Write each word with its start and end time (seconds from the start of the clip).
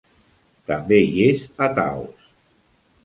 També 0.71 0.97
hi 1.07 1.21
és 1.25 1.45
a 1.67 1.71
Taos. 1.81 2.27